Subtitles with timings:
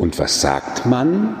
[0.00, 1.36] Und was sagt man,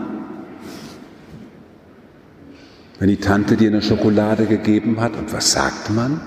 [2.98, 5.16] wenn die Tante dir eine Schokolade gegeben hat?
[5.16, 6.20] Und was sagt man?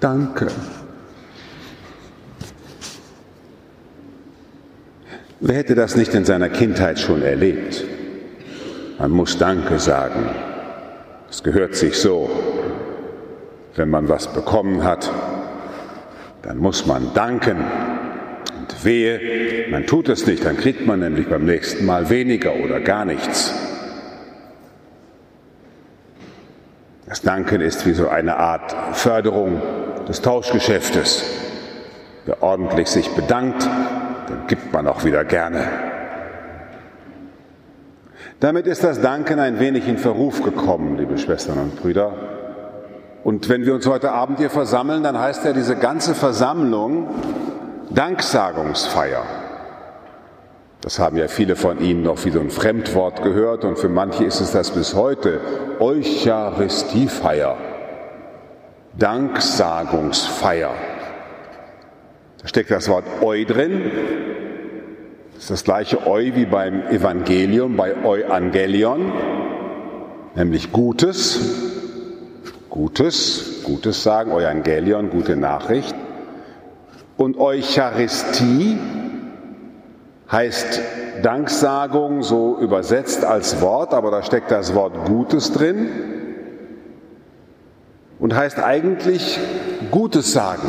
[0.00, 0.46] Danke.
[5.40, 7.84] Wer hätte das nicht in seiner Kindheit schon erlebt?
[8.98, 10.30] Man muss Danke sagen.
[11.28, 12.30] Es gehört sich so.
[13.76, 15.10] Wenn man was bekommen hat,
[16.40, 17.91] dann muss man danken.
[18.84, 23.04] Wehe, man tut es nicht, dann kriegt man nämlich beim nächsten Mal weniger oder gar
[23.04, 23.54] nichts.
[27.06, 29.60] Das Danken ist wie so eine Art Förderung
[30.08, 31.24] des Tauschgeschäftes.
[32.24, 33.62] Wer ordentlich sich bedankt,
[34.28, 35.64] dann gibt man auch wieder gerne.
[38.40, 42.12] Damit ist das Danken ein wenig in Verruf gekommen, liebe Schwestern und Brüder.
[43.24, 47.08] Und wenn wir uns heute Abend hier versammeln, dann heißt ja diese ganze Versammlung
[47.94, 49.22] Danksagungsfeier.
[50.80, 54.24] Das haben ja viele von Ihnen noch wie so ein Fremdwort gehört und für manche
[54.24, 55.40] ist es das bis heute.
[55.78, 57.56] Eucharistiefeier.
[58.98, 60.70] Danksagungsfeier.
[62.40, 63.90] Da steckt das Wort Eu drin.
[65.34, 69.12] Das ist das gleiche Eu wie beim Evangelium, bei Euangelion,
[70.34, 71.40] nämlich Gutes.
[72.70, 75.94] Gutes, Gutes sagen, Evangelion, gute Nachricht.
[77.22, 78.76] Und Eucharistie
[80.28, 80.80] heißt
[81.22, 85.88] Danksagung, so übersetzt als Wort, aber da steckt das Wort Gutes drin
[88.18, 89.38] und heißt eigentlich
[89.92, 90.66] Gutes sagen.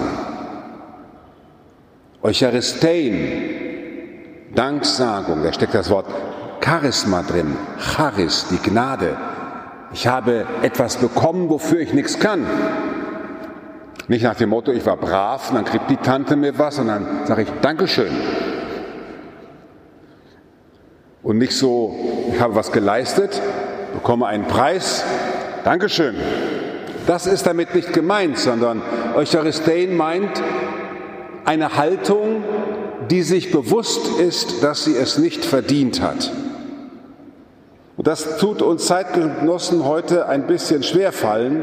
[2.22, 3.32] Eucharistein,
[4.54, 6.06] Danksagung, da steckt das Wort
[6.64, 9.18] Charisma drin, Charis, die Gnade.
[9.92, 12.46] Ich habe etwas bekommen, wofür ich nichts kann.
[14.08, 16.88] Nicht nach dem Motto, ich war brav, und dann kriegt die Tante mir was und
[16.88, 18.12] dann sage ich Dankeschön.
[21.22, 21.96] Und nicht so,
[22.34, 23.42] ich habe was geleistet,
[23.94, 25.06] bekomme einen Preis,
[25.64, 26.16] Dankeschön.
[27.08, 28.82] Das ist damit nicht gemeint, sondern
[29.16, 30.42] Eucharistein meint
[31.46, 32.44] eine Haltung,
[33.10, 36.32] die sich bewusst ist, dass sie es nicht verdient hat.
[37.96, 41.62] Und das tut uns Zeitgenossen heute ein bisschen schwerfallen,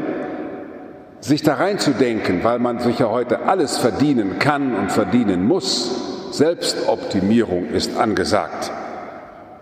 [1.21, 6.31] sich da reinzudenken, weil man sich ja heute alles verdienen kann und verdienen muss.
[6.31, 8.71] Selbstoptimierung ist angesagt.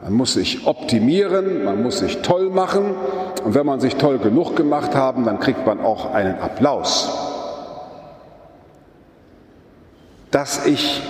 [0.01, 2.95] Man muss sich optimieren, man muss sich toll machen
[3.43, 7.09] und wenn man sich toll genug gemacht haben, dann kriegt man auch einen Applaus.
[10.31, 11.01] Dass ich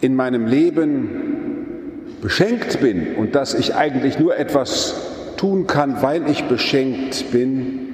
[0.00, 4.94] in meinem Leben beschenkt bin und dass ich eigentlich nur etwas
[5.36, 7.89] tun kann, weil ich beschenkt bin,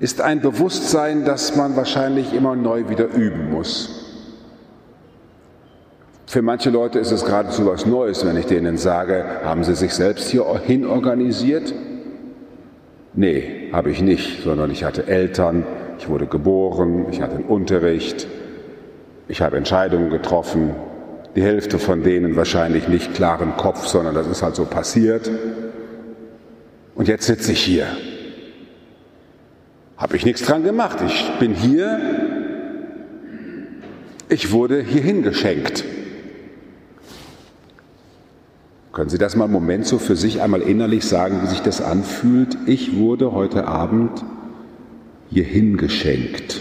[0.00, 4.04] ist ein Bewusstsein, das man wahrscheinlich immer neu wieder üben muss.
[6.26, 9.94] Für manche Leute ist es geradezu was Neues, wenn ich denen sage, haben sie sich
[9.94, 11.72] selbst hierhin organisiert?
[13.14, 15.64] Nee, habe ich nicht, sondern ich hatte Eltern,
[15.98, 18.28] ich wurde geboren, ich hatte einen Unterricht,
[19.26, 20.74] ich habe Entscheidungen getroffen,
[21.34, 25.30] die Hälfte von denen wahrscheinlich nicht klaren Kopf, sondern das ist halt so passiert.
[26.94, 27.86] Und jetzt sitze ich hier.
[29.98, 30.98] Habe ich nichts dran gemacht.
[31.04, 32.00] Ich bin hier.
[34.28, 35.84] Ich wurde hierhin geschenkt.
[38.92, 41.80] Können Sie das mal einen Moment so für sich einmal innerlich sagen, wie sich das
[41.80, 42.56] anfühlt?
[42.66, 44.24] Ich wurde heute Abend
[45.30, 46.60] hierhin geschenkt.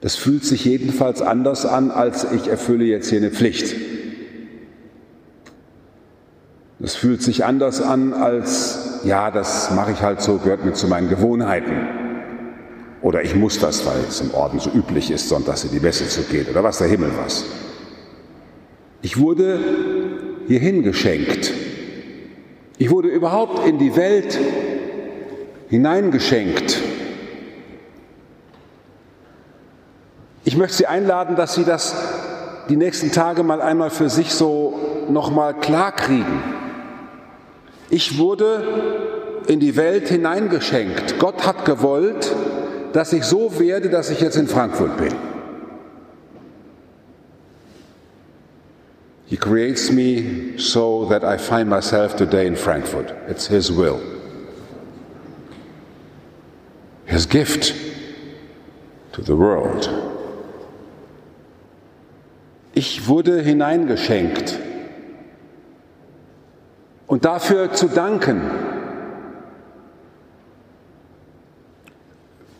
[0.00, 3.74] Das fühlt sich jedenfalls anders an, als ich erfülle jetzt hier eine Pflicht.
[6.78, 10.88] Das fühlt sich anders an, als ja, das mache ich halt so, gehört mir zu
[10.88, 11.88] meinen Gewohnheiten.
[13.02, 16.08] Oder ich muss das, weil es im Orden so üblich ist, sonntags in die Messe
[16.08, 17.44] zu gehen oder was der Himmel was.
[19.02, 19.60] Ich wurde
[20.46, 21.52] hierhin geschenkt.
[22.78, 24.38] Ich wurde überhaupt in die Welt
[25.68, 26.80] hineingeschenkt.
[30.44, 31.94] Ich möchte Sie einladen, dass Sie das
[32.68, 34.78] die nächsten Tage mal einmal für sich so
[35.10, 36.42] nochmal klar kriegen.
[37.94, 38.64] Ich wurde
[39.46, 41.20] in die Welt hineingeschenkt.
[41.20, 42.34] Gott hat gewollt,
[42.92, 45.14] dass ich so werde, dass ich jetzt in Frankfurt bin.
[49.26, 53.14] He creates me so that I find myself today in Frankfurt.
[53.30, 54.00] It's His will.
[57.06, 57.74] His gift
[59.12, 59.88] to the world.
[62.74, 64.58] Ich wurde hineingeschenkt.
[67.14, 68.40] Und dafür zu danken,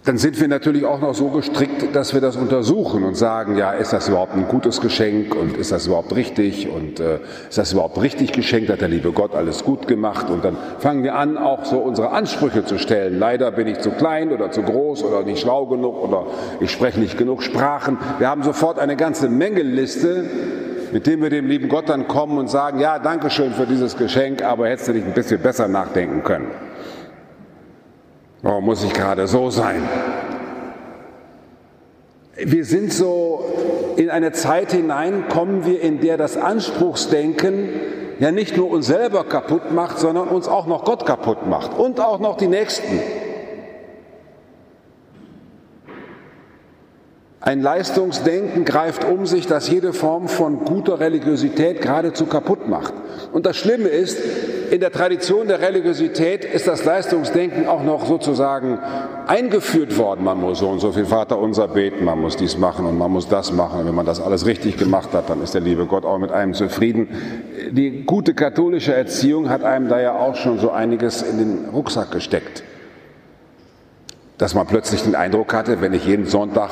[0.05, 3.73] dann sind wir natürlich auch noch so gestrickt, dass wir das untersuchen und sagen, ja,
[3.73, 7.19] ist das überhaupt ein gutes Geschenk und ist das überhaupt richtig und äh,
[7.49, 11.03] ist das überhaupt richtig geschenkt, hat der liebe Gott alles gut gemacht und dann fangen
[11.03, 13.19] wir an, auch so unsere Ansprüche zu stellen.
[13.19, 16.27] Leider bin ich zu klein oder zu groß oder nicht schlau genug oder
[16.61, 17.99] ich spreche nicht genug Sprachen.
[18.19, 20.27] Wir haben sofort eine ganze Menge Liste,
[20.95, 23.97] mit dem wir dem lieben Gott dann kommen und sagen, ja, danke schön für dieses
[23.97, 26.47] Geschenk, aber hättest du nicht ein bisschen besser nachdenken können.
[28.43, 29.83] Warum muss ich gerade so sein?
[32.37, 33.45] Wir sind so
[33.97, 37.71] in eine Zeit hinein, kommen wir, in der das Anspruchsdenken
[38.21, 41.99] ja nicht nur uns selber kaputt macht, sondern uns auch noch Gott kaputt macht und
[41.99, 43.01] auch noch die Nächsten.
[47.47, 52.95] Ein Leistungsdenken greift um sich, das jede Form von guter Religiosität geradezu kaputt macht.
[53.35, 54.19] Und das Schlimme ist,
[54.71, 58.79] in der Tradition der Religiosität ist das Leistungsdenken auch noch sozusagen
[59.27, 60.25] eingeführt worden.
[60.25, 63.11] Man muss so und so viel Vater unser beten, man muss dies machen und man
[63.11, 63.81] muss das machen.
[63.81, 66.33] Und wenn man das alles richtig gemacht hat, dann ist der liebe Gott auch mit
[66.33, 67.09] einem zufrieden.
[67.73, 72.11] Die gute katholische Erziehung hat einem da ja auch schon so einiges in den Rucksack
[72.11, 72.63] gesteckt.
[74.39, 76.71] Dass man plötzlich den Eindruck hatte, wenn ich jeden Sonntag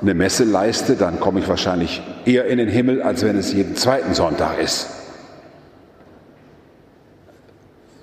[0.00, 3.74] eine Messe leiste, dann komme ich wahrscheinlich eher in den Himmel, als wenn es jeden
[3.76, 4.88] zweiten Sonntag ist.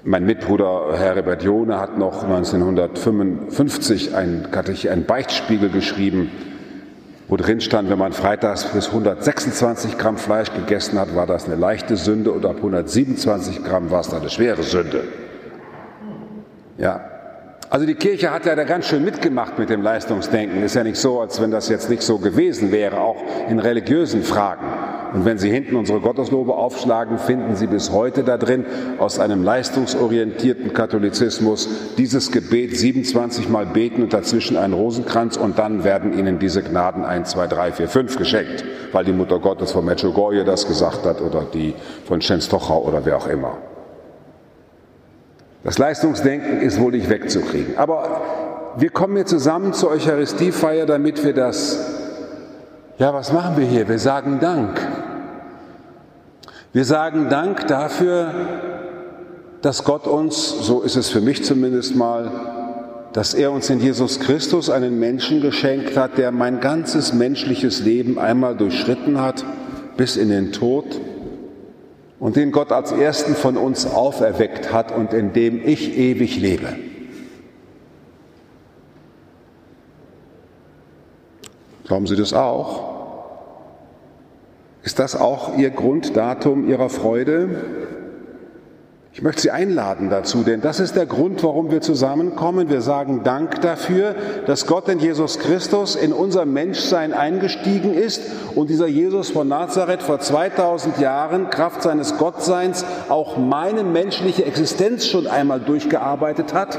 [0.04, 6.30] Mein Mitbruder Herbert Jone hat noch 1955 ein, einen Beichtspiegel geschrieben,
[7.28, 11.56] wo drin stand, wenn man freitags bis 126 Gramm Fleisch gegessen hat, war das eine
[11.56, 15.06] leichte Sünde und ab 127 Gramm war es dann eine schwere Sünde.
[16.78, 17.15] Ja,
[17.70, 20.64] also die Kirche hat ja da ganz schön mitgemacht mit dem Leistungsdenken.
[20.64, 23.18] Ist ja nicht so, als wenn das jetzt nicht so gewesen wäre, auch
[23.50, 24.66] in religiösen Fragen.
[25.14, 28.66] Und wenn Sie hinten unsere Gotteslobe aufschlagen, finden Sie bis heute da drin
[29.00, 35.84] aus einem leistungsorientierten Katholizismus dieses Gebet 27 Mal beten und dazwischen einen Rosenkranz und dann
[35.86, 39.86] werden Ihnen diese Gnaden 1, 2, 3, 4, 5 geschenkt, weil die Mutter Gottes von
[39.86, 41.74] Medjugorje das gesagt hat oder die
[42.06, 43.58] von Czenstochau oder wer auch immer.
[45.66, 47.76] Das Leistungsdenken ist wohl nicht wegzukriegen.
[47.76, 48.22] Aber
[48.78, 51.80] wir kommen hier zusammen zur Eucharistiefeier, damit wir das,
[53.00, 53.90] ja, was machen wir hier?
[53.90, 54.80] Wir sagen Dank.
[56.72, 58.32] Wir sagen Dank dafür,
[59.64, 62.30] dass Gott uns, so ist es für mich zumindest mal,
[63.14, 68.20] dass er uns in Jesus Christus einen Menschen geschenkt hat, der mein ganzes menschliches Leben
[68.20, 69.44] einmal durchschritten hat
[69.98, 70.86] bis in den Tod
[72.26, 76.76] und den Gott als ersten von uns auferweckt hat und in dem ich ewig lebe.
[81.84, 82.96] Glauben Sie das auch?
[84.82, 87.62] Ist das auch Ihr Grunddatum Ihrer Freude?
[89.16, 92.70] Ich möchte Sie einladen dazu, denn das ist der Grund, warum wir zusammenkommen.
[92.70, 94.14] Wir sagen Dank dafür,
[94.46, 98.22] dass Gott in Jesus Christus in unser Menschsein eingestiegen ist
[98.56, 105.08] und dieser Jesus von Nazareth vor 2000 Jahren Kraft seines Gottseins auch meine menschliche Existenz
[105.08, 106.78] schon einmal durchgearbeitet hat,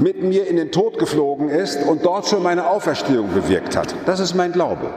[0.00, 3.94] mit mir in den Tod geflogen ist und dort schon meine Auferstehung bewirkt hat.
[4.04, 4.90] Das ist mein Glaube.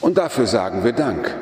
[0.00, 1.34] Und dafür sagen wir Dank.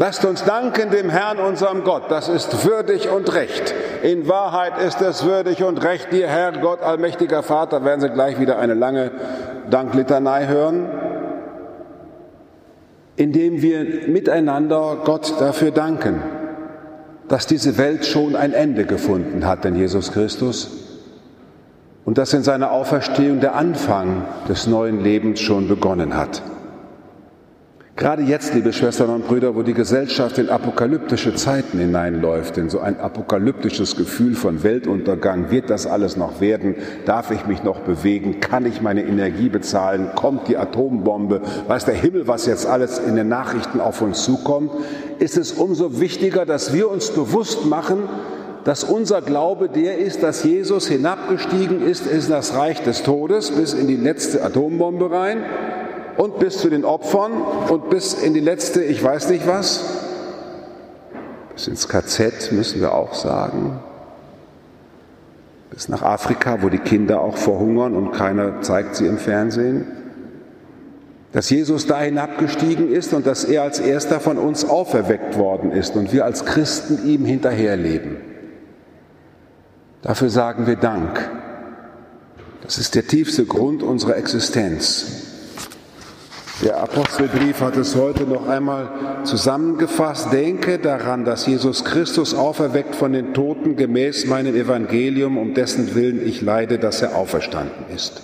[0.00, 2.04] Lasst uns danken dem Herrn, unserem Gott.
[2.08, 3.74] Das ist würdig und recht.
[4.02, 6.10] In Wahrheit ist es würdig und recht.
[6.10, 9.10] Dir, Herr Gott, allmächtiger Vater, werden Sie gleich wieder eine lange
[9.68, 10.88] Danklitanei hören,
[13.16, 16.22] indem wir miteinander Gott dafür danken,
[17.28, 20.70] dass diese Welt schon ein Ende gefunden hat in Jesus Christus
[22.06, 26.40] und dass in seiner Auferstehung der Anfang des neuen Lebens schon begonnen hat.
[28.00, 32.80] Gerade jetzt, liebe Schwestern und Brüder, wo die Gesellschaft in apokalyptische Zeiten hineinläuft, in so
[32.80, 36.76] ein apokalyptisches Gefühl von Weltuntergang, wird das alles noch werden?
[37.04, 38.40] Darf ich mich noch bewegen?
[38.40, 40.08] Kann ich meine Energie bezahlen?
[40.14, 41.42] Kommt die Atombombe?
[41.68, 44.70] Weiß der Himmel, was jetzt alles in den Nachrichten auf uns zukommt?
[45.18, 48.08] Ist es umso wichtiger, dass wir uns bewusst machen,
[48.64, 53.74] dass unser Glaube der ist, dass Jesus hinabgestiegen ist in das Reich des Todes bis
[53.74, 55.42] in die letzte Atombombe rein
[56.20, 57.32] und bis zu den Opfern
[57.70, 59.82] und bis in die letzte, ich weiß nicht was,
[61.54, 63.80] bis ins KZ müssen wir auch sagen,
[65.70, 69.86] bis nach Afrika, wo die Kinder auch verhungern und keiner zeigt sie im Fernsehen,
[71.32, 75.96] dass Jesus da hinabgestiegen ist und dass er als erster von uns auferweckt worden ist
[75.96, 78.16] und wir als Christen ihm hinterherleben.
[80.02, 81.30] Dafür sagen wir Dank.
[82.62, 85.29] Das ist der tiefste Grund unserer Existenz.
[86.62, 90.30] Der Apostelbrief hat es heute noch einmal zusammengefasst.
[90.30, 96.26] Denke daran, dass Jesus Christus auferweckt von den Toten gemäß meinem Evangelium, um dessen Willen
[96.26, 98.20] ich leide, dass er auferstanden ist.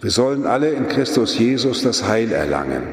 [0.00, 2.84] Wir sollen alle in Christus Jesus das Heil erlangen.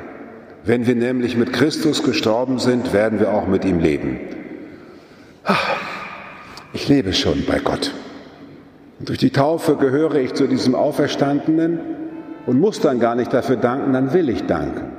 [0.66, 4.20] Wenn wir nämlich mit Christus gestorben sind, werden wir auch mit ihm leben.
[6.74, 7.94] Ich lebe schon bei Gott.
[9.00, 11.80] Und durch die Taufe gehöre ich zu diesem Auferstandenen
[12.46, 14.92] und muss dann gar nicht dafür danken, dann will ich danken.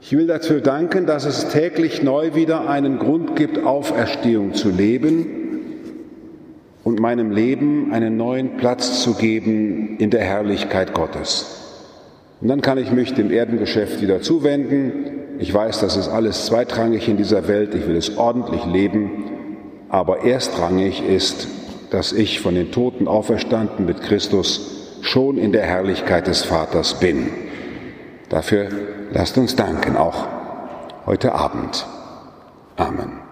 [0.00, 5.26] Ich will dafür danken, dass es täglich neu wieder einen Grund gibt, Auferstehung zu leben
[6.84, 11.56] und meinem Leben einen neuen Platz zu geben in der Herrlichkeit Gottes.
[12.40, 14.92] Und dann kann ich mich dem Erdengeschäft wieder zuwenden.
[15.38, 17.74] Ich weiß, das ist alles zweitrangig in dieser Welt.
[17.74, 19.24] Ich will es ordentlich leben.
[19.88, 21.48] Aber erstrangig ist
[21.90, 27.30] dass ich von den Toten auferstanden mit Christus schon in der Herrlichkeit des Vaters bin.
[28.28, 28.68] Dafür
[29.12, 30.26] lasst uns danken, auch
[31.06, 31.86] heute Abend.
[32.76, 33.25] Amen.